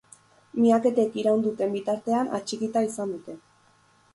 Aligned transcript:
Miaketek 0.61 1.17
iraun 1.23 1.43
duten 1.47 1.75
bitartean 1.75 2.33
atxikita 2.39 2.85
izan 2.89 3.13
dute. 3.17 3.37